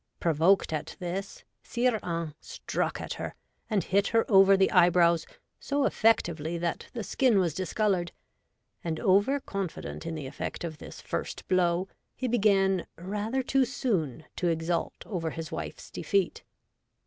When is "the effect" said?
10.15-10.63